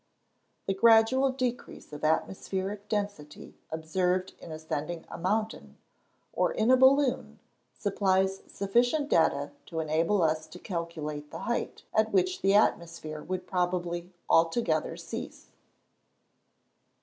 The 0.65 0.73
gradual 0.73 1.29
decrease 1.31 1.93
of 1.93 2.03
atmospheric 2.03 2.89
density 2.89 3.53
observed 3.69 4.33
in 4.39 4.51
ascending 4.51 5.05
a 5.09 5.17
mountain, 5.19 5.77
or 6.33 6.51
in 6.51 6.71
a 6.71 6.75
balloon, 6.75 7.37
supplies 7.77 8.41
sufficient 8.47 9.09
data 9.11 9.51
to 9.67 9.79
enable 9.79 10.23
us 10.23 10.47
to 10.47 10.57
calculate 10.57 11.29
the 11.29 11.41
height 11.45 11.83
at 11.93 12.11
which 12.11 12.41
the 12.41 12.55
atmosphere 12.55 13.21
would 13.21 13.45
probably 13.45 14.11
altogether 14.27 14.97
cease. 14.97 15.51